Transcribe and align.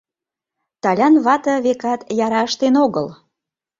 Талян 0.83 1.15
вате, 1.25 1.53
векат, 1.65 2.01
яра 2.25 2.41
ыштен 2.47 2.75
огыл... 2.85 3.07